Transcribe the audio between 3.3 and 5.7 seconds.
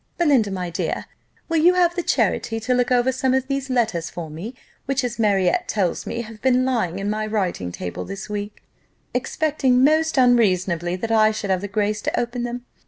of these letters for me, which, as Marriott